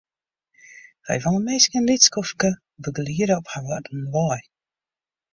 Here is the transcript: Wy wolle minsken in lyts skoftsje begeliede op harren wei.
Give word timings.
Wy 1.05 1.17
wolle 1.23 1.41
minsken 1.47 1.77
in 1.81 1.87
lyts 1.89 2.07
skoftsje 2.09 2.49
begeliede 2.83 3.35
op 3.41 3.47
harren 3.53 4.01
wei. 4.15 4.41